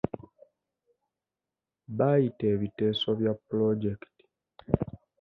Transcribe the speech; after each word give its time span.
Bayita 1.97 2.43
ebiteeso 2.53 3.07
bya 3.19 3.33
pulojekiti. 3.45 4.23